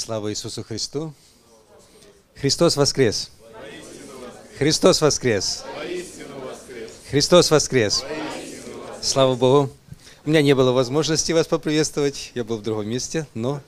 [0.00, 1.12] Слава Иисусу Христу!
[2.34, 3.30] Христос воскрес!
[4.56, 5.62] Христос воскрес!
[7.10, 8.02] Христос воскрес!
[9.02, 9.70] Слава Богу!
[10.24, 13.60] У меня не было возможности вас поприветствовать, я был в другом месте, но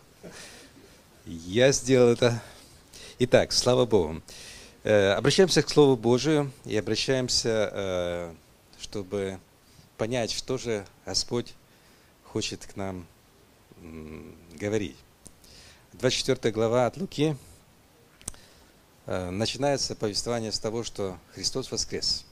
[1.27, 2.43] я сделал это.
[3.19, 4.23] Итак, слава Богу.
[4.85, 8.35] Э, обращаемся к Слову Божию и обращаемся, э,
[8.81, 9.39] чтобы
[9.99, 11.53] понять, что же Господь
[12.25, 13.07] хочет к нам
[14.59, 14.97] говорить.
[15.95, 17.37] 24 глава от Луки
[19.07, 22.25] э, начинается повествование с того, что Христос воскрес.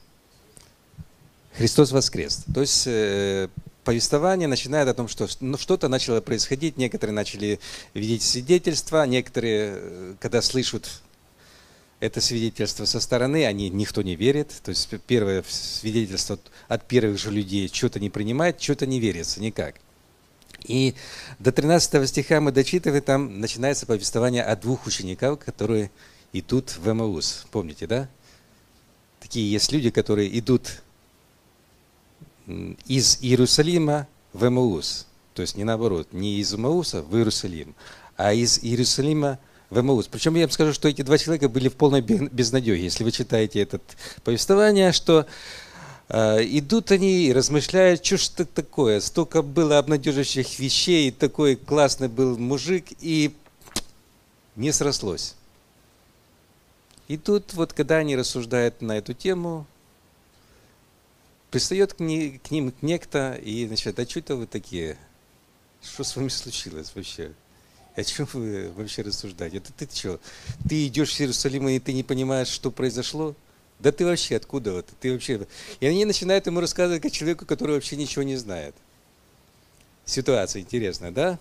[1.53, 2.43] Христос воскрес.
[2.53, 3.49] То есть э,
[3.83, 7.59] повествование начинает о том, что ну, что-то начало происходить, некоторые начали
[7.93, 10.89] видеть свидетельства, некоторые, э, когда слышат
[11.99, 14.51] это свидетельство со стороны, они никто не верит.
[14.63, 19.75] То есть первое свидетельство от первых же людей что-то не принимает, что-то не верится никак.
[20.65, 20.95] И
[21.39, 25.91] до 13 стиха мы дочитываем, там начинается повествование о двух учениках, которые
[26.33, 27.45] идут в Эмаус.
[27.51, 28.09] Помните, да?
[29.19, 30.81] Такие есть люди, которые идут
[32.87, 35.07] из Иерусалима в Эмаус.
[35.33, 37.75] То есть не наоборот, не из Эмауса в Иерусалим,
[38.17, 40.07] а из Иерусалима в Эмаус.
[40.07, 42.83] Причем я вам скажу, что эти два человека были в полной безнадеге.
[42.83, 43.79] Если вы читаете это
[44.23, 45.25] повествование, что
[46.11, 52.37] идут они и размышляют, что ж это такое, столько было обнадеживающих вещей, такой классный был
[52.37, 53.33] мужик, и
[54.55, 55.35] не срослось.
[57.07, 59.65] И тут вот, когда они рассуждают на эту тему,
[61.49, 64.97] пристает к, не, к ним некто и начинает, а что это вы такие?
[65.83, 67.33] Что с вами случилось вообще?
[67.95, 69.57] О чем вы вообще рассуждаете?
[69.57, 70.19] Это ты что?
[70.67, 73.35] Ты идешь в Иерусалим, и ты не понимаешь, что произошло?
[73.81, 74.87] Да ты вообще откуда вот?
[74.99, 75.47] Ты вообще...
[75.79, 78.75] И они начинают ему рассказывать как человеку, который вообще ничего не знает.
[80.05, 81.39] Ситуация интересная, да?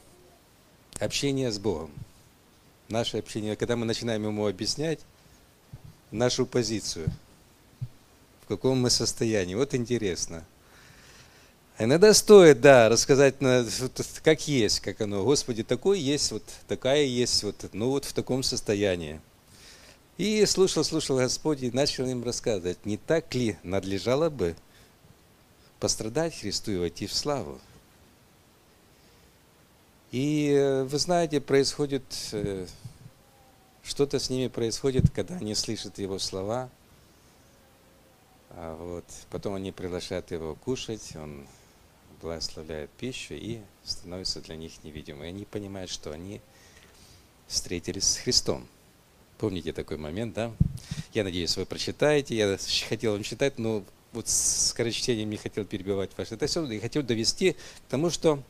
[0.99, 1.91] Общение с Богом.
[2.89, 5.01] Наше общение, когда мы начинаем ему объяснять
[6.11, 7.09] нашу позицию,
[8.43, 9.55] в каком мы состоянии.
[9.55, 10.45] Вот интересно.
[11.79, 13.37] Иногда стоит, да, рассказать,
[14.23, 15.25] как есть, как оно.
[15.25, 19.21] Господи, такой есть, вот такая есть, вот, ну вот в таком состоянии.
[20.21, 24.55] И слушал, слушал Господь и начал им рассказывать, не так ли надлежало бы
[25.79, 27.59] пострадать Христу и войти в славу.
[30.11, 32.67] И э, вы знаете, происходит, э,
[33.83, 36.69] что-то с ними происходит, когда они слышат Его слова.
[38.51, 41.47] А вот, потом они приглашают Его кушать, Он
[42.21, 45.25] благословляет пищу и становится для них невидимым.
[45.25, 46.43] И они понимают, что они
[47.49, 48.69] встретились с Христом.
[49.41, 50.53] Помните такой момент, да?
[51.15, 52.37] Я надеюсь, вы прочитаете.
[52.37, 52.59] Я
[52.91, 56.35] хотел вам читать, но вот скорочтением не хотел перебивать ваше.
[56.35, 57.57] Это все, я хотел довести к
[57.89, 58.43] тому, что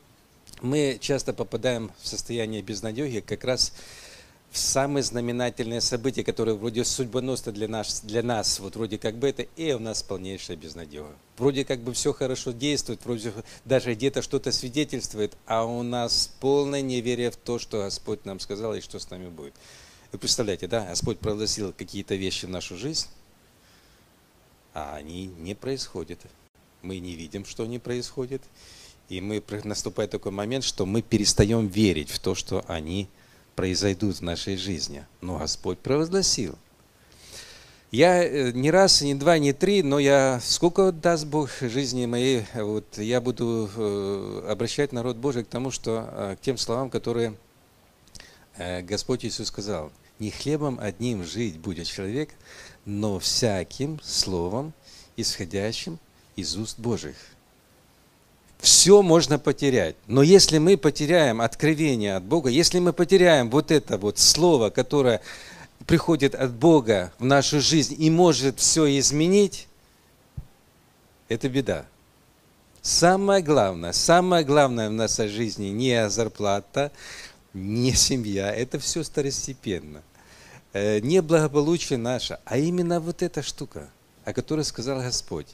[0.61, 3.71] мы часто попадаем в состояние безнадеги как раз
[4.51, 9.29] в самые знаменательные события, которые вроде судьбоносны для нас, для нас, вот вроде как бы
[9.29, 11.15] это, и у нас полнейшая безнадега.
[11.37, 13.31] Вроде как бы все хорошо действует, вроде
[13.63, 18.75] даже где-то что-то свидетельствует, а у нас полное неверие в то, что Господь нам сказал
[18.75, 19.53] и что с нами будет.
[20.11, 23.07] Вы представляете, да, Господь провозгласил какие-то вещи в нашу жизнь,
[24.73, 26.19] а они не происходят.
[26.81, 28.41] Мы не видим, что они происходят.
[29.07, 33.07] И мы, наступает такой момент, что мы перестаем верить в то, что они
[33.55, 35.05] произойдут в нашей жизни.
[35.21, 36.57] Но Господь провозгласил.
[37.91, 42.45] Я э, не раз, не два, не три, но я сколько даст Бог жизни моей,
[42.53, 47.33] вот я буду э, обращать народ Божий к тому, что э, к тем словам, которые
[48.83, 52.29] Господь Иисус сказал не хлебом одним жить будет человек,
[52.85, 54.71] но всяким словом,
[55.17, 55.97] исходящим
[56.35, 57.15] из уст Божьих.
[58.59, 59.95] Все можно потерять.
[60.05, 65.21] Но если мы потеряем откровение от Бога, если мы потеряем вот это вот слово, которое
[65.87, 69.67] приходит от Бога в нашу жизнь и может все изменить,
[71.29, 71.85] это беда.
[72.83, 76.91] Самое главное, самое главное в нашей жизни не зарплата,
[77.55, 80.03] не семья, это все второстепенно.
[80.73, 83.89] Э, не благополучие наше, а именно вот эта штука,
[84.23, 85.47] о которой сказал Господь.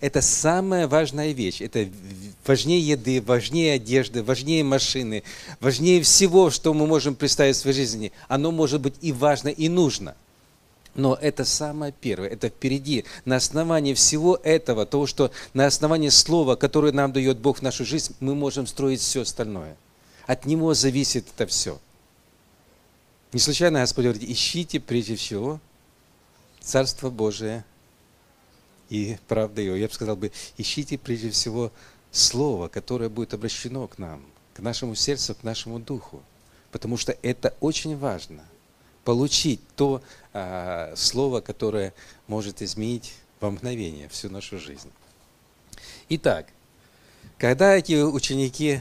[0.00, 1.60] Это самая важная вещь.
[1.60, 1.88] Это
[2.46, 5.24] важнее еды, важнее одежды, важнее машины,
[5.58, 8.12] важнее всего, что мы можем представить в своей жизни.
[8.28, 10.14] Оно может быть и важно, и нужно.
[10.94, 13.04] Но это самое первое, это впереди.
[13.24, 17.84] На основании всего этого, того, что на основании слова, которое нам дает Бог в нашу
[17.84, 19.76] жизнь, мы можем строить все остальное.
[20.26, 21.78] От Него зависит это все.
[23.32, 25.60] Не случайно Господь говорит, ищите прежде всего
[26.60, 27.64] Царство Божие
[28.88, 29.76] и правда Его.
[29.76, 31.72] Я бы сказал бы, ищите прежде всего
[32.10, 36.22] Слово, которое будет обращено к нам, к нашему сердцу, к нашему духу.
[36.72, 38.44] Потому что это очень важно.
[39.04, 40.02] Получить то
[40.32, 41.94] а, слово, которое
[42.26, 44.90] может изменить во мгновение всю нашу жизнь.
[46.08, 46.46] Итак,
[47.36, 48.80] когда эти ученики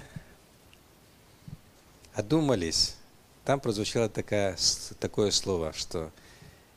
[2.13, 2.95] одумались,
[3.47, 4.57] там прозвучало такое,
[4.99, 6.11] такое слово, что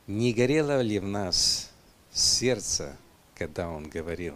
[0.07, 1.69] не горело ли в нас
[2.13, 2.95] сердце,
[3.35, 4.35] когда Он говорил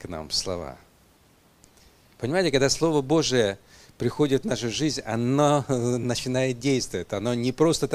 [0.00, 0.76] к нам слова?
[2.18, 3.56] Понимаете, когда Слово Божие
[3.98, 7.12] приходит в нашу жизнь, оно начинает действовать.
[7.12, 7.86] Оно не просто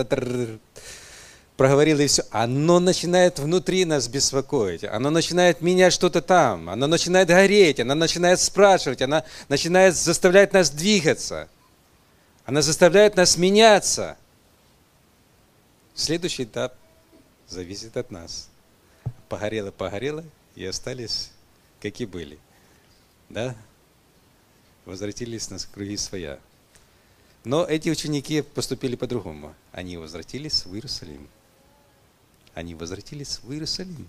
[1.57, 2.23] проговорил и все.
[2.31, 4.85] Оно начинает внутри нас беспокоить.
[4.85, 6.69] Оно начинает менять что-то там.
[6.69, 7.81] Оно начинает гореть.
[7.81, 9.01] Оно начинает спрашивать.
[9.01, 11.49] Оно начинает заставлять нас двигаться.
[12.45, 14.17] Она заставляет нас меняться.
[15.95, 16.75] Следующий этап
[17.47, 18.49] зависит от нас.
[19.29, 20.23] Погорело, погорело,
[20.55, 21.31] и остались,
[21.81, 22.37] какие были.
[23.29, 23.55] Да?
[24.85, 26.39] Возвратились на круги своя.
[27.45, 29.55] Но эти ученики поступили по-другому.
[29.71, 31.29] Они возвратились в Иерусалим.
[32.53, 34.07] Они возвратились в Иерусалим.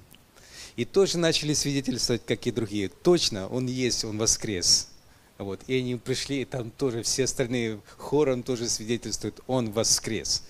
[0.77, 2.89] И тоже начали свидетельствовать, как и другие.
[2.89, 4.89] Точно, Он есть, Он воскрес.
[5.39, 5.61] Вот.
[5.67, 10.45] И они пришли, и там тоже все остальные хором тоже свидетельствуют, он воскрес.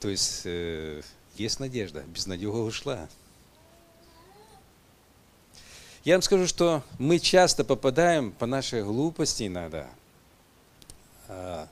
[0.00, 1.02] То есть э,
[1.36, 3.08] есть надежда, безнадега ушла.
[6.04, 9.88] Я вам скажу, что мы часто попадаем по нашей глупости иногда.
[11.28, 11.68] А,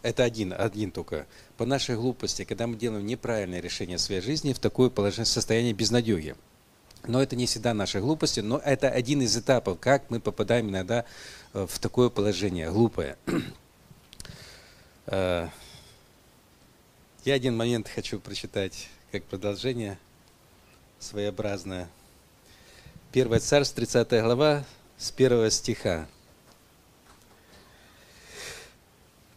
[0.00, 1.26] это один, один только.
[1.58, 6.34] По нашей глупости, когда мы делаем неправильное решение своей жизни в такое положение, состояние безнадеги.
[7.06, 11.04] Но это не всегда наши глупости, но это один из этапов, как мы попадаем иногда
[11.52, 13.16] э, в такое положение глупое.
[15.06, 15.48] Э,
[17.26, 19.98] я один момент хочу прочитать как продолжение
[20.98, 21.90] своеобразное.
[23.12, 24.64] Первое царство, 30 глава,
[24.96, 26.08] с первого стиха.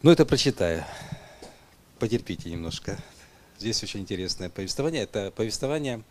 [0.01, 0.85] Ну, это прочитаю.
[1.99, 2.97] Потерпите немножко.
[3.59, 5.03] Здесь очень интересное повествование.
[5.03, 6.01] Это повествование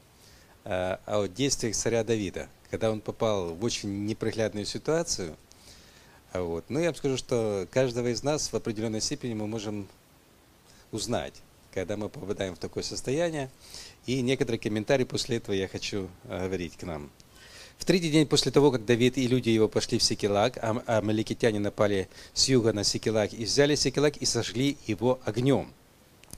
[0.67, 5.37] о действиях царя Давида, когда он попал в очень непроглядную ситуацию.
[6.33, 6.65] А вот.
[6.69, 9.89] Ну, я вам скажу, что каждого из нас в определенной степени мы можем
[10.93, 11.35] узнать,
[11.73, 13.49] когда мы попадаем в такое состояние.
[14.07, 17.11] И некоторые комментарии после этого я хочу э, говорить к нам.
[17.79, 21.59] В третий день после того, как Давид и люди его пошли в Секелак, а амаликитяне
[21.59, 25.69] напали с юга на Секелак и взяли Секелак и сожгли его огнем.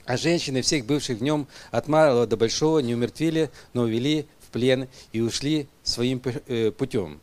[0.09, 4.47] А женщины всех бывших в нем от малого до большого не умертвили, но увели в
[4.47, 7.19] плен и ушли своим э, путем.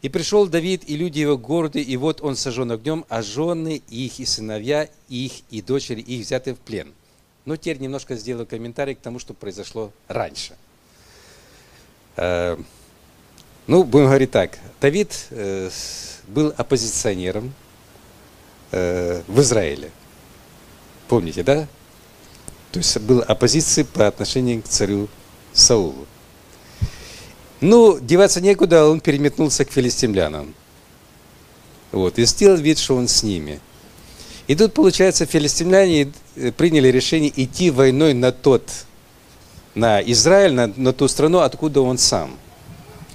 [0.00, 4.20] И пришел Давид и люди его города, и вот он сожжен огнем, а жены их
[4.20, 6.94] и сыновья их и дочери их взяты в плен.
[7.44, 10.54] Но теперь немножко сделаю комментарий к тому, что произошло раньше.
[12.16, 12.56] Э,
[13.66, 14.58] ну, будем говорить так.
[14.80, 15.68] Давид э,
[16.28, 17.52] был оппозиционером
[18.70, 19.90] в Израиле.
[21.06, 21.68] Помните, да?
[22.74, 25.06] То есть был оппозицией по отношению к царю
[25.52, 26.08] Саулу.
[27.60, 30.52] Ну, деваться некуда, он переметнулся к филистимлянам.
[31.92, 33.60] Вот, и сделал вид, что он с ними.
[34.48, 38.68] И тут, получается, филистимляне э, приняли решение идти войной на тот,
[39.76, 42.36] на Израиль, на, на ту страну, откуда он сам.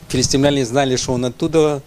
[0.08, 1.84] Филистимляне знали, что он оттуда,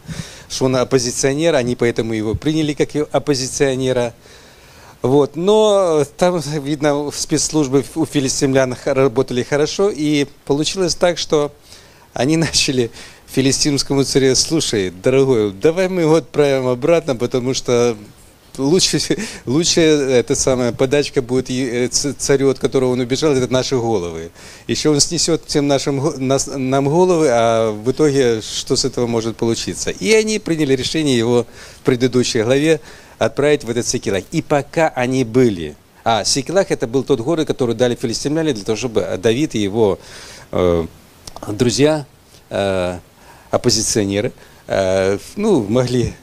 [0.50, 4.12] что он оппозиционер, они поэтому его приняли как оппозиционера.
[5.02, 5.34] Вот.
[5.34, 11.52] Но там, видно, спецслужбы у филистимлян работали хорошо, и получилось так, что
[12.14, 12.90] они начали
[13.26, 17.96] филистимскому царю, слушай, дорогой, давай мы его отправим обратно, потому что
[18.58, 19.00] лучше,
[19.46, 24.30] лучше эта самая подачка будет э, царю, от которого он убежал, это наши головы.
[24.68, 29.36] Еще он снесет всем нашим, нас, нам головы, а в итоге что с этого может
[29.36, 29.90] получиться?
[29.90, 31.46] И они приняли решение его
[31.80, 32.80] в предыдущей главе
[33.24, 34.24] отправить в этот Секелах.
[34.30, 38.76] И пока они были, а Секелах это был тот город, который дали филистимляне для того,
[38.76, 39.98] чтобы Давид и его
[40.50, 40.86] э,
[41.48, 42.06] друзья,
[42.50, 42.98] э,
[43.50, 44.32] оппозиционеры,
[44.66, 46.14] э, ну, могли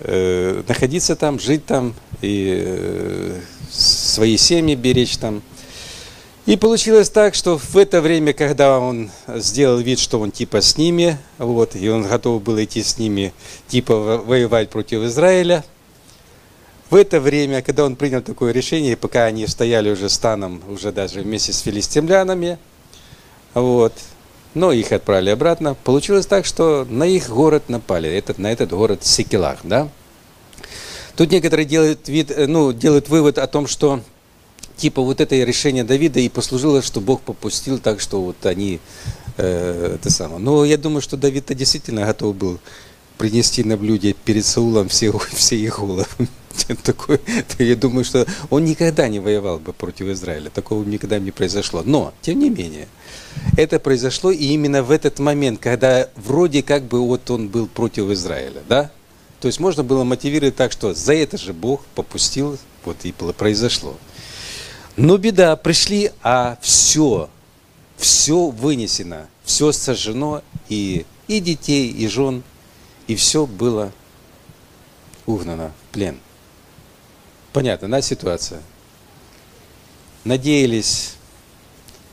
[0.00, 5.42] э, находиться там, жить там и э, свои семьи беречь там.
[6.44, 10.76] И получилось так, что в это время, когда он сделал вид, что он типа с
[10.76, 13.32] ними, вот, и он готов был идти с ними,
[13.68, 15.64] типа воевать против Израиля,
[16.92, 21.22] в это время, когда он принял такое решение, пока они стояли уже станом, уже даже
[21.22, 22.58] вместе с филистимлянами,
[23.54, 23.94] вот,
[24.52, 29.06] но их отправили обратно, получилось так, что на их город напали, этот, на этот город
[29.06, 29.88] Секелах, да.
[31.16, 34.02] Тут некоторые делают, вид, э, ну, делают вывод о том, что
[34.76, 38.80] типа вот это решение Давида и послужило, что Бог попустил так, что вот они
[39.38, 40.40] э, это самое.
[40.40, 42.60] Но я думаю, что Давид-то действительно готов был
[43.16, 46.04] принести на блюде перед Саулом все, все их головы.
[46.82, 47.20] Такой,
[47.58, 50.50] я думаю, что он никогда не воевал бы против Израиля.
[50.50, 51.82] Такого никогда не произошло.
[51.84, 52.88] Но, тем не менее,
[53.56, 58.10] это произошло и именно в этот момент, когда вроде как бы вот он был против
[58.10, 58.90] Израиля, да?
[59.40, 63.96] То есть можно было мотивировать так, что за это же Бог попустил, вот и произошло.
[64.96, 67.28] Но беда, пришли, а все,
[67.96, 72.44] все вынесено, все сожжено, и, и детей, и жен,
[73.08, 73.90] и все было
[75.26, 76.18] угнано в плен.
[77.52, 78.62] Понятно, да, ситуация?
[80.24, 81.14] Надеялись,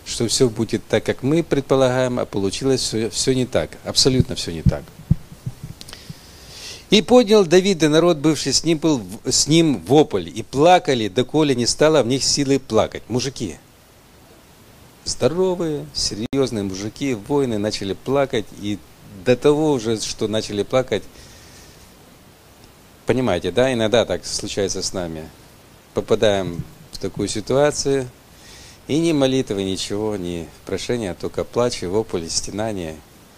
[0.05, 4.51] что все будет так, как мы предполагаем, а получилось все, все не так, абсолютно все
[4.51, 4.83] не так.
[6.89, 11.53] И поднял Давид и народ, бывший с ним, был, с ним вопль, и плакали, доколе
[11.53, 13.03] не стало в них силы плакать.
[13.07, 13.57] Мужики,
[15.05, 18.79] здоровые, серьезные мужики, воины начали плакать, и
[19.23, 21.03] до того уже, что начали плакать,
[23.09, 25.27] понимаете, да, иногда так случается с нами.
[25.95, 28.07] Попадаем в такую ситуацию,
[28.87, 32.27] и ни молитвы, ничего, ни прошения, только плач, и вопль,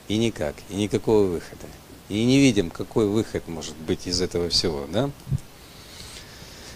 [0.09, 1.67] и никак, и никакого выхода
[2.09, 4.85] и не видим, какой выход может быть из этого всего.
[4.91, 5.09] Да?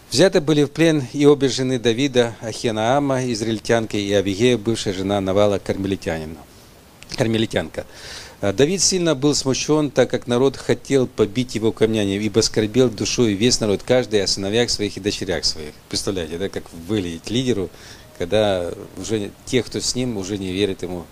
[0.09, 5.59] Взяты были в плен и обе жены Давида, Ахенаама, израильтянка, и Авигея, бывшая жена Навала,
[5.59, 6.37] кармелитянина,
[7.17, 7.85] кармелитянка.
[8.47, 13.33] А Давид сильно был смущен, так как народ хотел побить его камнями, ибо скорбел душой
[13.33, 15.73] весь народ, каждый о сыновьях своих и дочерях своих.
[15.89, 17.71] Представляете, да, как выглядит лидеру,
[18.19, 21.07] когда уже те, кто с ним, уже не верят ему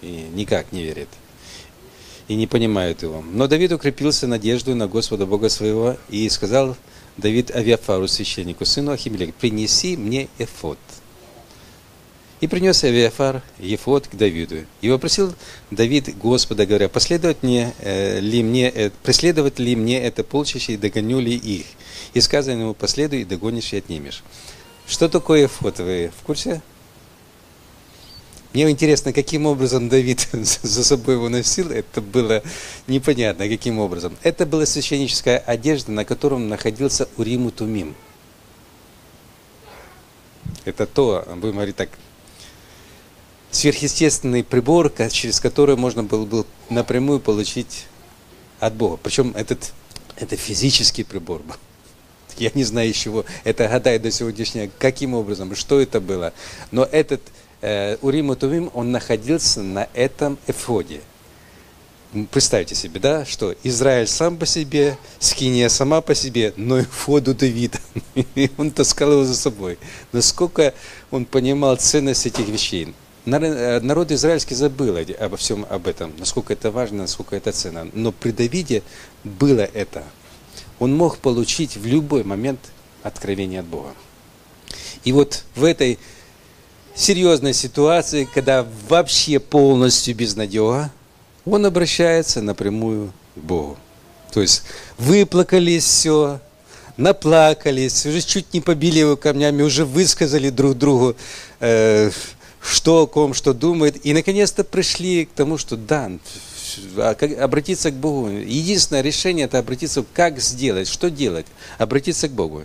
[0.00, 1.08] и никак не верят
[2.28, 3.20] и не понимают его.
[3.20, 6.76] Но Давид укрепился надеждой на Господа Бога своего и сказал
[7.16, 10.78] Давид Авиафару, священнику, сыну Ахимелек, принеси мне эфот.
[12.40, 14.64] И принес Авиафар Ефот к Давиду.
[14.80, 15.34] И вопросил
[15.72, 20.76] Давид Господа, говоря, последовать мне, э, ли мне, э, преследовать ли мне это полчище и
[20.76, 21.66] догоню ли их?
[22.14, 24.22] И сказано ему, последуй и догонишь и отнимешь.
[24.86, 25.80] Что такое эфот?
[25.80, 26.62] Вы в курсе?
[28.54, 32.42] Мне интересно, каким образом Давид за собой его носил, это было
[32.86, 34.16] непонятно, каким образом.
[34.22, 37.96] Это была священническая одежда, на котором находился Уриму Тумим.
[40.64, 41.90] Это то, будем говорить так,
[43.50, 47.86] сверхъестественный прибор, через который можно было бы напрямую получить
[48.60, 48.98] от Бога.
[49.02, 49.72] Причем этот,
[50.16, 51.54] это физический прибор был.
[52.38, 53.24] Я не знаю из чего.
[53.44, 56.32] Это гадаю до сегодняшнего, каким образом, что это было.
[56.70, 57.20] Но этот
[57.62, 61.00] э, Урим и Тувим, он находился на этом эфоде.
[62.30, 67.78] Представьте себе, да, что Израиль сам по себе, Скиния сама по себе, но эфоду Давида.
[68.34, 69.78] И он таскал его за собой.
[70.12, 70.72] Насколько
[71.10, 72.94] он понимал ценность этих вещей.
[73.26, 77.88] Э, народ израильский забыл обо всем об этом, насколько это важно, насколько это ценно.
[77.92, 78.82] Но при Давиде
[79.24, 80.04] было это.
[80.78, 82.60] Он мог получить в любой момент
[83.02, 83.90] откровение от Бога.
[85.04, 85.98] И вот в этой
[86.94, 90.90] серьезной ситуации, когда вообще полностью безнадега,
[91.44, 93.76] он обращается напрямую к Богу.
[94.32, 94.62] То есть
[94.98, 96.40] выплакались все,
[96.96, 101.16] наплакались, уже чуть не побили его камнями, уже высказали друг другу,
[101.60, 102.10] э,
[102.68, 104.04] что о ком, что думает.
[104.04, 106.10] И наконец-то пришли к тому, что да,
[106.96, 108.28] а обратиться к Богу.
[108.28, 111.46] Единственное решение это обратиться, как сделать, что делать,
[111.78, 112.64] обратиться к Богу.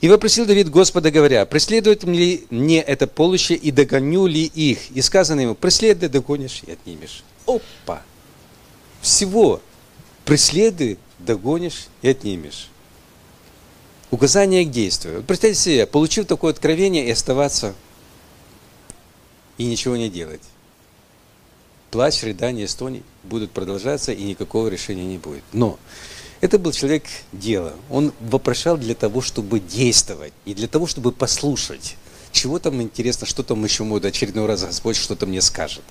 [0.00, 4.90] И вопросил Давид Господа, говоря, преследует ли мне это полуще и догоню ли их?
[4.90, 7.24] И сказано ему, преследуй, догонишь и отнимешь.
[7.46, 8.02] Опа!
[9.00, 9.60] Всего
[10.24, 12.68] преследуй, догонишь и отнимешь.
[14.10, 15.22] Указание к действию.
[15.26, 17.74] Представьте себе, получив такое откровение и оставаться
[19.60, 20.40] и ничего не делать.
[21.90, 25.42] Плач, рыдание, стони будут продолжаться, и никакого решения не будет.
[25.52, 25.78] Но
[26.40, 27.74] это был человек дела.
[27.90, 31.96] Он вопрошал для того, чтобы действовать, и для того, чтобы послушать.
[32.32, 35.82] Чего там интересно, что там еще может очередной раз Господь что-то мне скажет.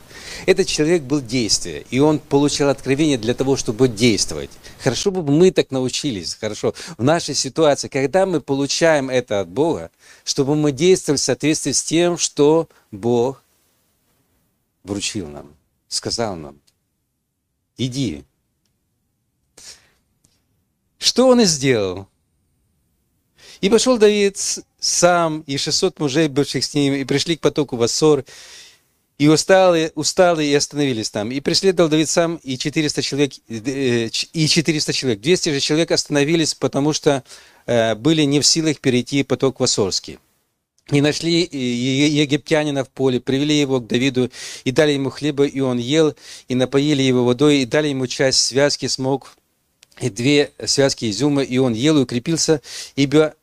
[0.47, 4.49] Этот человек был действие, и он получил откровение для того, чтобы действовать.
[4.81, 9.91] Хорошо бы мы так научились, хорошо, в нашей ситуации, когда мы получаем это от Бога,
[10.23, 13.43] чтобы мы действовали в соответствии с тем, что Бог
[14.89, 15.55] вручил нам,
[15.88, 16.60] сказал нам.
[17.77, 18.25] Иди,
[20.98, 22.08] что он и сделал.
[23.62, 24.38] И пошел Давид
[24.79, 28.25] сам, и 600 мужей, бывших с ним, и пришли к потоку Вассор,
[29.17, 31.31] и устали, устали и остановились там.
[31.31, 35.22] И преследовал Давид сам, и 400 человек, и 400 человек.
[35.22, 37.24] 200 же человек остановились, потому что
[37.65, 40.19] э, были не в силах перейти поток Вассорский.
[40.91, 44.31] И нашли египтянина в поле, привели его к Давиду,
[44.63, 46.15] и дали ему хлеба, и он ел,
[46.48, 49.36] и напоили его водой, и дали ему часть связки, смог
[50.01, 52.62] и две связки изюма, и он ел и укрепился,
[52.96, 53.36] ибо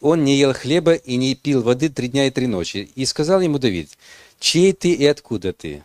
[0.00, 2.90] он не ел хлеба и не пил воды три дня и три ночи.
[2.94, 3.90] И сказал ему Давид,
[4.38, 5.84] чей ты и откуда ты?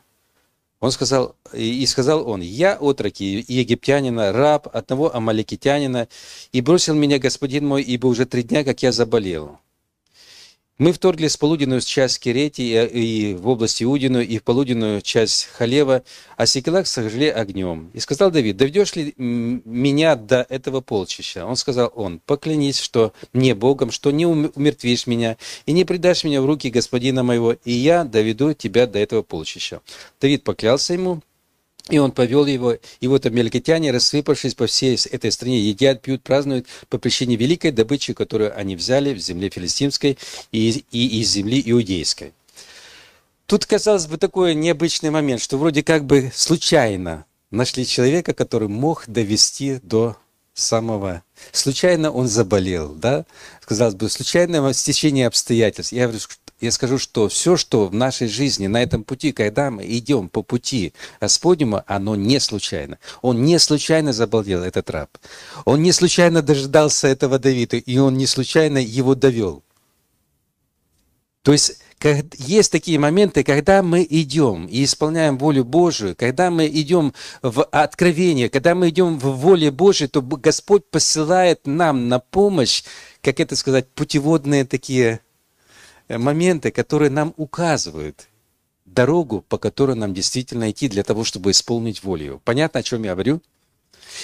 [0.80, 6.08] Он сказал, и сказал он, я отрок египтянина, раб одного амаликитянина,
[6.52, 9.60] и бросил меня господин мой, ибо уже три дня, как я заболел.
[10.80, 16.04] Мы вторглись в полуденную часть Керети и, в область Иудину, и в полуденную часть Халева,
[16.36, 17.90] а Сикелак сожгли огнем.
[17.96, 21.48] И сказал Давид, доведешь ли меня до этого полчища?
[21.48, 26.44] Он сказал, он, поклянись, что мне Богом, что не умертвишь меня, и не предашь меня
[26.44, 29.82] в руки господина моего, и я доведу тебя до этого полчища.
[30.22, 31.22] Давид поклялся ему,
[31.90, 36.68] и он повел его, и вот амелькитяне, рассыпавшись по всей этой стране, едят, пьют, празднуют
[36.90, 40.18] по причине великой добычи, которую они взяли в земле филистимской
[40.52, 42.34] и, и из земли иудейской.
[43.46, 49.06] Тут, казалось бы, такой необычный момент, что вроде как бы случайно нашли человека, который мог
[49.08, 50.18] довести до
[50.54, 51.24] самого...
[51.52, 53.26] Случайно он заболел, да?
[53.66, 55.94] Казалось бы, случайное стечение обстоятельств.
[55.94, 56.20] Я говорю,
[56.60, 60.42] я скажу, что все, что в нашей жизни, на этом пути, когда мы идем по
[60.42, 62.98] пути Господнему, оно не случайно.
[63.22, 65.18] Он не случайно заболел, этот раб.
[65.66, 69.64] Он не случайно дожидался этого Давида, и он не случайно его довел.
[71.44, 71.80] То есть
[72.38, 78.50] есть такие моменты, когда мы идем и исполняем волю Божию, когда мы идем в откровение,
[78.50, 82.84] когда мы идем в воле Божией, то Господь посылает нам на помощь,
[83.22, 85.22] как это сказать, путеводные такие
[86.10, 88.28] моменты, которые нам указывают
[88.86, 92.42] дорогу, по которой нам действительно идти для того, чтобы исполнить волю.
[92.46, 93.42] Понятно, о чем я говорю?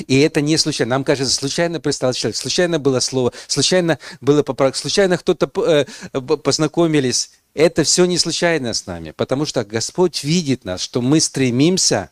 [0.07, 0.91] И это не случайно.
[0.91, 5.85] Нам кажется, случайно пристал человек, случайно было слово, случайно было поправка, случайно кто-то э,
[6.21, 7.31] познакомились.
[7.53, 12.09] Это все не случайно с нами, потому что Господь видит нас, что мы стремимся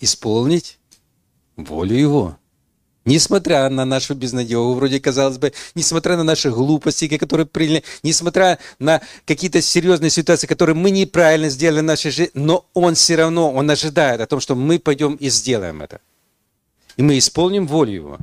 [0.00, 0.78] исполнить
[1.56, 2.38] волю Его.
[3.04, 9.00] Несмотря на нашу безнадегу, вроде казалось бы, несмотря на наши глупости, которые приняли, несмотря на
[9.24, 13.68] какие-то серьезные ситуации, которые мы неправильно сделали в нашей жизни, но Он все равно, Он
[13.70, 16.00] ожидает о том, что мы пойдем и сделаем это.
[16.96, 18.18] И мы исполним волю Его.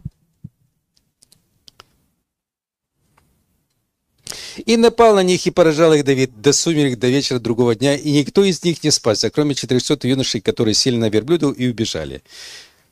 [4.66, 8.12] И напал на них и поражал их Давид до сумерек, до вечера другого дня, и
[8.12, 12.22] никто из них не спасся, кроме 400 юношей, которые сели на верблюду и убежали.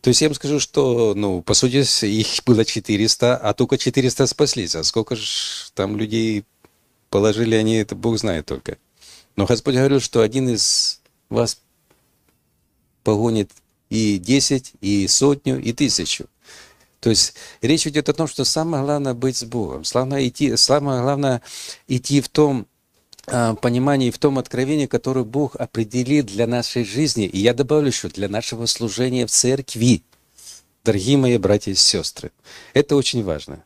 [0.01, 4.27] То есть я вам скажу, что, ну, по сути, их было 400, а только 400
[4.27, 4.75] спаслись.
[4.75, 5.25] А сколько же
[5.73, 6.45] там людей
[7.09, 8.77] положили они, это Бог знает только.
[9.35, 11.59] Но Господь говорил, что один из вас
[13.03, 13.51] погонит
[13.89, 16.25] и 10, и сотню, и тысячу.
[16.99, 19.83] То есть речь идет о том, что самое главное быть с Богом.
[19.83, 21.41] Самое, идти, самое главное
[21.87, 22.67] идти в том
[23.27, 27.25] понимании, в том откровении, которое Бог определил для нашей жизни.
[27.25, 30.03] И я добавлю еще, для нашего служения в церкви.
[30.83, 32.31] Дорогие мои братья и сестры,
[32.73, 33.63] это очень важно.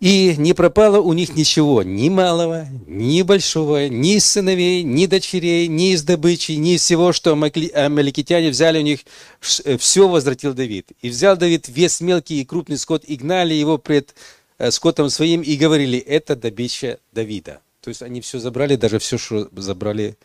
[0.00, 5.92] И не пропало у них ничего, ни малого, ни большого, ни сыновей, ни дочерей, ни
[5.92, 9.04] из добычи, ни из всего, что амаликитяне взяли у них,
[9.40, 10.90] все возвратил Давид.
[11.02, 14.16] И взял Давид весь мелкий и крупный скот, и гнали его пред
[14.70, 17.60] скотом своим и говорили, это добыча Давида.
[17.80, 20.16] То есть они все забрали, даже все, что забрали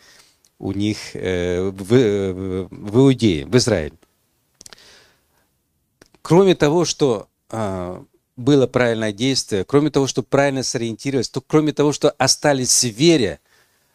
[0.59, 3.95] у них э, в, э, в Иудее, в Израиле.
[6.21, 8.03] Кроме того, что а,
[8.35, 13.39] было правильное действие, кроме того, что правильно сориентировались, то кроме того, что остались в вере,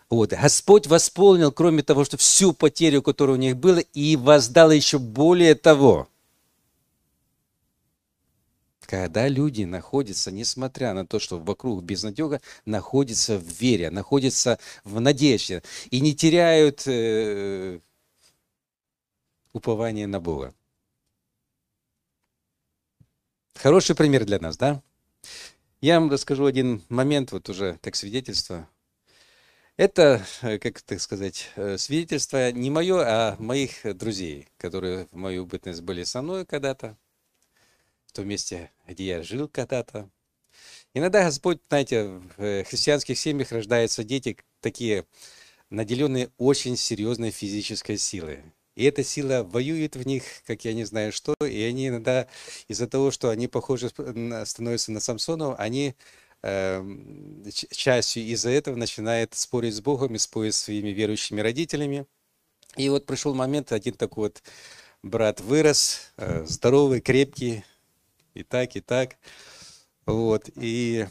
[0.08, 4.98] вот, Господь восполнил, кроме того, что всю потерю, которая у них была, и воздал еще
[4.98, 6.08] более того–
[8.92, 15.62] когда люди находятся, несмотря на то, что вокруг безнадега, находятся в вере, находятся в надежде
[15.90, 17.80] и не теряют э,
[19.54, 20.54] упование на Бога.
[23.54, 24.82] Хороший пример для нас, да?
[25.80, 28.68] Я вам расскажу один момент, вот уже как свидетельство.
[29.78, 35.46] Это, э, как так сказать, э, свидетельство не мое, а моих друзей, которые в мою
[35.46, 36.98] бытность были со мной когда-то
[38.12, 40.10] в том месте, где я жил когда-то.
[40.92, 45.06] Иногда Господь, знаете, в э, христианских семьях рождаются дети такие,
[45.70, 48.40] наделенные очень серьезной физической силой.
[48.74, 52.26] И эта сила воюет в них, как я не знаю что, и они иногда
[52.68, 55.94] из-за того, что они похожи становятся на Самсонов, они
[56.42, 56.84] э,
[57.70, 62.06] частью из-за этого начинают спорить с Богом и спорить с своими верующими родителями.
[62.76, 64.42] И вот пришел момент, один такой вот
[65.02, 67.64] брат вырос, э, здоровый, крепкий,
[68.34, 69.16] и так, и так.
[70.06, 70.50] Вот.
[70.56, 71.06] И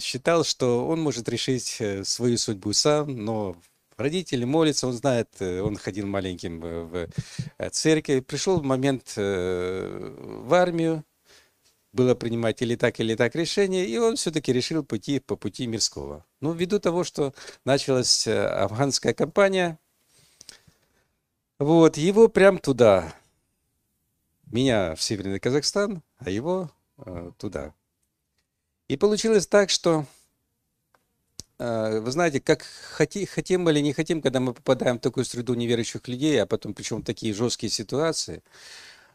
[0.00, 3.56] считал, что он может решить э, свою судьбу сам, но
[3.96, 7.08] родители молятся, он знает, э, он ходил маленьким в
[7.72, 8.24] церковь.
[8.26, 11.04] Пришел момент в армию,
[11.92, 16.24] было принимать или так, или так решение, и он все-таки решил пойти по пути мирского.
[16.40, 19.78] Ну, ввиду того, что началась афганская кампания,
[21.58, 23.12] вот, его прям туда.
[24.50, 26.70] Меня в Северный Казахстан, а его
[27.04, 27.74] э, туда.
[28.88, 30.06] И получилось так, что,
[31.58, 35.52] э, вы знаете, как хоти, хотим или не хотим, когда мы попадаем в такую среду
[35.52, 38.42] неверующих людей, а потом причем такие жесткие ситуации,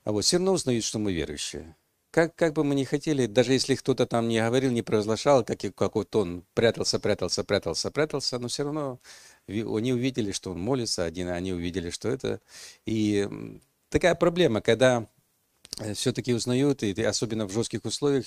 [0.03, 1.75] а вот все равно узнают, что мы верующие.
[2.11, 5.61] Как, как бы мы ни хотели, даже если кто-то там не говорил, не провозглашал, как,
[5.73, 8.99] как вот он прятался, прятался, прятался, прятался, но все равно
[9.47, 12.39] они увидели, что он молится, один, они увидели, что это.
[12.85, 13.27] И
[13.89, 15.07] такая проблема, когда
[15.95, 18.25] все-таки узнают, и особенно в жестких условиях,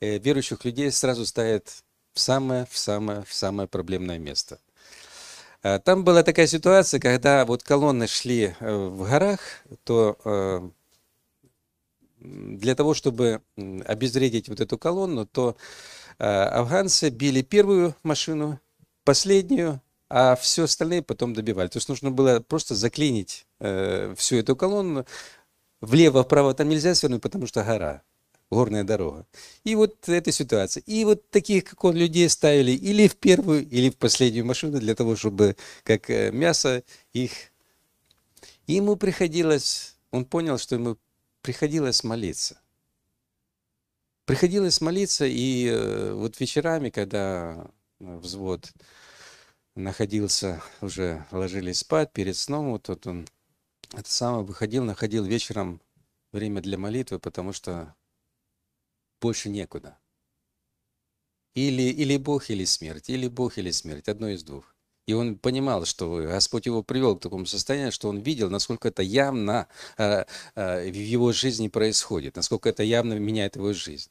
[0.00, 4.58] э, верующих людей сразу ставят в самое, в самое, в самое проблемное место.
[5.62, 9.40] А, там была такая ситуация, когда вот колонны шли э, в горах,
[9.84, 10.72] то
[12.18, 15.56] для того, чтобы обезвредить вот эту колонну, то
[16.18, 18.60] афганцы били первую машину,
[19.02, 19.80] последнюю,
[20.14, 21.68] а все остальные потом добивали.
[21.68, 25.06] То есть нужно было просто заклинить э, всю эту колонну.
[25.82, 28.02] Влево-вправо там нельзя свернуть, потому что гора,
[28.50, 29.26] горная дорога.
[29.64, 30.80] И вот эта ситуация.
[30.86, 34.94] И вот таких, как он, людей ставили или в первую, или в последнюю машину для
[34.94, 37.32] того, чтобы как э, мясо их...
[38.68, 40.98] И ему приходилось, он понял, что ему
[41.40, 42.60] приходилось молиться.
[44.24, 47.66] Приходилось молиться, и э, вот вечерами, когда
[47.98, 48.72] взвод
[49.74, 53.26] находился, уже ложились спать перед сном, вот тут он
[53.94, 55.80] это самое выходил, находил вечером
[56.32, 57.94] время для молитвы, потому что
[59.20, 59.98] больше некуда.
[61.54, 64.74] Или, или Бог, или смерть, или Бог, или смерть, одно из двух.
[65.06, 69.02] И он понимал, что Господь его привел к такому состоянию, что он видел, насколько это
[69.02, 69.66] явно
[69.98, 70.24] э,
[70.54, 74.10] э, в его жизни происходит, насколько это явно меняет его жизнь.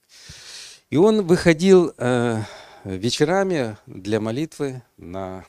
[0.89, 2.43] И он выходил э,
[2.83, 5.45] вечерами для молитвы на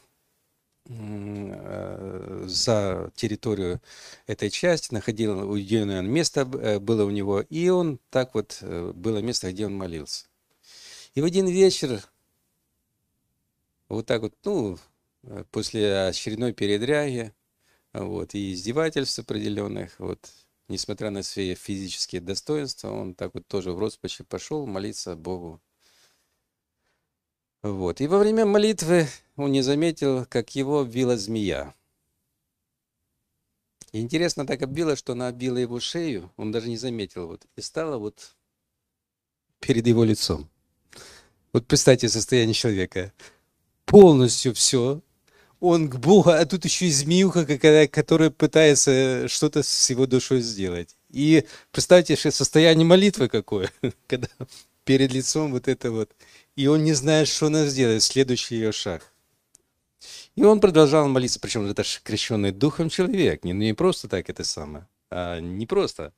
[2.46, 3.80] за территорию
[4.26, 9.18] этой части, находил уединенное место э, было у него, и он так вот, э, было
[9.18, 10.26] место, где он молился.
[11.14, 12.02] И в один вечер,
[13.88, 14.78] вот так вот, ну,
[15.50, 17.32] после очередной передряги,
[17.92, 20.30] вот, и издевательств определенных, вот,
[20.68, 25.60] несмотря на свои физические достоинства, он так вот тоже в роспаче пошел молиться Богу
[27.62, 28.00] вот.
[28.00, 31.74] И во время молитвы он не заметил, как его обвила змея.
[33.92, 37.28] И интересно так обвила, что она обвила его шею, он даже не заметил.
[37.28, 38.34] Вот, и стала вот
[39.60, 40.48] перед его лицом.
[41.52, 43.12] Вот представьте состояние человека.
[43.84, 45.02] Полностью все.
[45.60, 50.40] Он к Богу, а тут еще и змеюха, какая, которая пытается что-то с его душой
[50.40, 50.96] сделать.
[51.10, 53.70] И представьте состояние молитвы какое,
[54.08, 54.28] когда
[54.84, 56.12] перед лицом вот это вот
[56.56, 59.12] и он не знает, что она сделает, следующий ее шаг.
[60.34, 64.44] И он продолжал молиться, причем это же крещенный духом человек, не, не просто так это
[64.44, 66.12] самое, а не просто.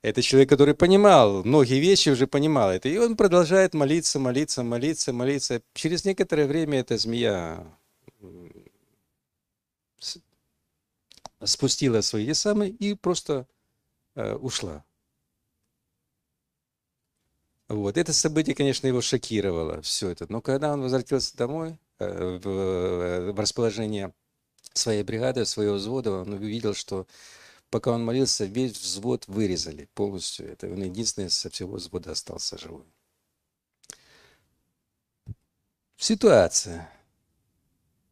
[0.00, 2.88] Это человек, который понимал, многие вещи уже понимал это.
[2.88, 5.62] И он продолжает молиться, молиться, молиться, молиться.
[5.74, 7.64] Через некоторое время эта змея
[11.44, 13.46] спустила свои самые и просто
[14.16, 14.84] э, ушла.
[17.72, 17.96] Вот.
[17.96, 20.26] Это событие, конечно, его шокировало, все это.
[20.30, 24.12] Но когда он возвратился домой, э, э, в расположение
[24.74, 27.06] своей бригады, своего взвода, он увидел, что
[27.70, 30.52] пока он молился, весь взвод вырезали полностью.
[30.52, 32.84] Это он единственный со всего взвода остался живой.
[35.96, 36.92] Ситуация.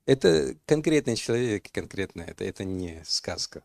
[0.07, 3.63] Это конкретный человек, конкретно это, это не сказка.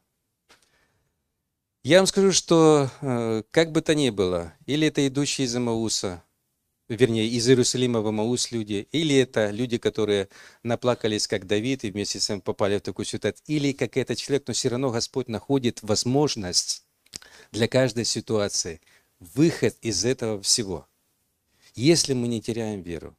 [1.85, 6.23] Я вам скажу, что э, как бы то ни было, или это идущие из Амауса,
[6.89, 10.29] вернее, из Иерусалима в Амаус люди, или это люди, которые
[10.63, 14.47] наплакались, как Давид, и вместе с ним попали в такую ситуацию, или как этот человек,
[14.47, 16.83] но все равно Господь находит возможность
[17.51, 18.81] для каждой ситуации,
[19.19, 20.87] выход из этого всего.
[21.75, 23.15] Если мы не теряем веру,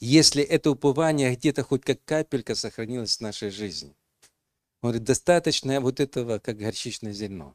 [0.00, 3.94] если это упование где-то хоть как капелька сохранилось в нашей жизни,
[4.80, 7.54] он говорит, достаточно вот этого, как горчичное зерно.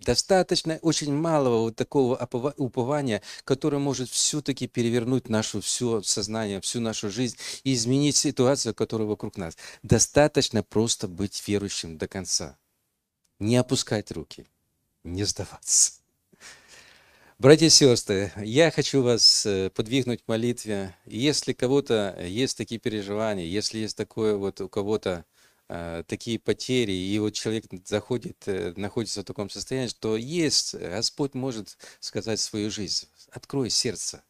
[0.00, 2.16] Достаточно очень малого вот такого
[2.56, 9.08] упования, которое может все-таки перевернуть наше все сознание, всю нашу жизнь и изменить ситуацию, которая
[9.08, 9.56] вокруг нас.
[9.82, 12.56] Достаточно просто быть верующим до конца.
[13.40, 14.46] Не опускать руки,
[15.02, 15.92] не сдаваться.
[17.40, 20.96] Братья и сестры, я хочу вас э, подвигнуть к молитве.
[21.06, 25.24] Если кого-то есть такие переживания, если есть такое вот у кого-то
[26.06, 31.76] такие потери, и вот человек заходит, э, находится в таком состоянии, что есть, Господь может
[32.00, 33.06] сказать свою жизнь.
[33.30, 34.22] Открой сердце,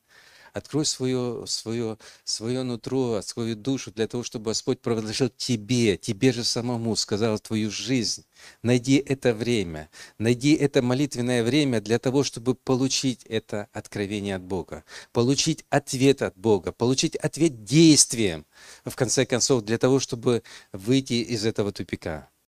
[0.52, 6.44] Открой свое, свое, свое нутро, свою душу для того, чтобы Господь предложил тебе, тебе же
[6.44, 8.24] самому сказал твою жизнь.
[8.62, 14.84] Найди это время, найди это молитвенное время для того, чтобы получить это откровение от Бога,
[15.12, 18.46] получить ответ от Бога, получить ответ действием,
[18.84, 22.28] в конце концов, для того, чтобы выйти из этого тупика.